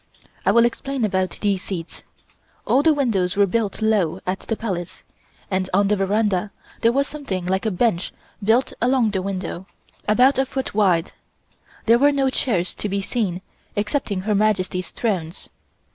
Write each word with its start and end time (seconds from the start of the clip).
I 0.47 0.51
will 0.51 0.65
explain 0.65 1.05
about 1.05 1.37
these 1.43 1.61
seats. 1.61 2.05
All 2.65 2.81
the 2.81 2.91
windows 2.91 3.35
were 3.37 3.45
built 3.45 3.83
low 3.83 4.19
at 4.25 4.39
the 4.39 4.55
Palace, 4.57 5.03
and 5.51 5.69
on 5.75 5.89
the 5.89 5.95
veranda 5.95 6.49
there 6.81 6.91
was 6.91 7.07
something 7.07 7.45
like 7.45 7.67
a 7.67 7.69
bench 7.69 8.11
built 8.43 8.73
along 8.81 9.11
the 9.11 9.21
window, 9.21 9.67
about 10.07 10.39
a 10.39 10.45
foot 10.47 10.73
wide. 10.73 11.11
There 11.85 11.99
were 11.99 12.11
no 12.11 12.31
chairs 12.31 12.73
to 12.73 12.89
be 12.89 13.03
seen 13.03 13.41
excepting 13.77 14.21
Her 14.21 14.33
Majesty's 14.33 14.89
thrones. 14.89 15.51